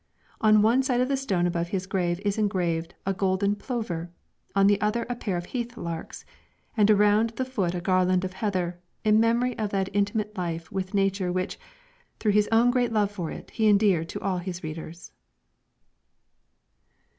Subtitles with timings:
[0.41, 4.09] On one side of the stone above his grave is engraved a golden plover,
[4.55, 6.25] on the other a pair of heath larks,
[6.75, 10.95] and around the foot a garland of heather, in memory of that intimate life with
[10.95, 11.59] nature which,
[12.17, 15.11] through his own great love for it, he endeared to all his readers.